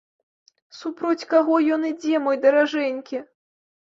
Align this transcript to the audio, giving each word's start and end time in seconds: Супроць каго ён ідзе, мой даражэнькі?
Супроць 0.77 1.27
каго 1.33 1.59
ён 1.77 1.85
ідзе, 1.91 2.15
мой 2.27 2.37
даражэнькі? 2.45 3.17